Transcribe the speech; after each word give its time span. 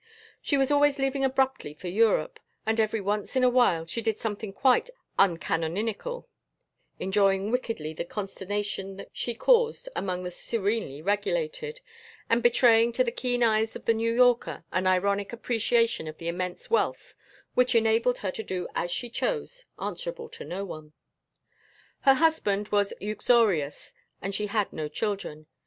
She 0.41 0.57
was 0.57 0.71
always 0.71 0.97
leaving 0.97 1.23
abruptly 1.23 1.75
for 1.75 1.87
Europe, 1.87 2.39
and 2.65 2.79
every 2.79 2.99
once 3.01 3.35
in 3.35 3.43
a 3.43 3.51
while 3.51 3.85
she 3.85 4.01
did 4.01 4.17
something 4.17 4.51
quite 4.51 4.89
uncanonical; 5.19 6.27
enjoying 6.97 7.51
wickedly 7.51 7.93
the 7.93 8.03
consternation 8.03 9.05
she 9.13 9.35
caused 9.35 9.87
among 9.95 10.23
the 10.23 10.31
serenely 10.31 11.03
regulated, 11.03 11.81
and 12.31 12.41
betraying 12.41 12.91
to 12.93 13.03
the 13.03 13.11
keen 13.11 13.43
eyes 13.43 13.75
of 13.75 13.85
the 13.85 13.93
New 13.93 14.11
Yorker 14.11 14.65
an 14.71 14.87
ironic 14.87 15.31
appreciation 15.33 16.07
of 16.07 16.17
the 16.17 16.27
immense 16.27 16.67
wealth 16.71 17.13
which 17.53 17.75
enabled 17.75 18.17
her 18.17 18.31
to 18.31 18.41
do 18.41 18.67
as 18.73 18.89
she 18.89 19.07
chose, 19.07 19.65
answerable 19.79 20.29
to 20.29 20.43
no 20.43 20.65
one. 20.65 20.93
Her 21.99 22.15
husband 22.15 22.69
was 22.69 22.91
uxorious 23.01 23.93
and 24.19 24.33
she 24.33 24.47
had 24.47 24.73
no 24.73 24.87
children. 24.87 25.45